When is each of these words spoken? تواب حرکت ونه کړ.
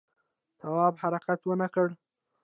تواب 0.59 0.93
حرکت 1.01 1.39
ونه 1.45 1.67
کړ. 1.73 1.87